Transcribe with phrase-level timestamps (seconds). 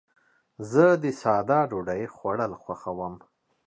[0.71, 3.15] زه د ساده ډوډۍ خوړل خوښوم.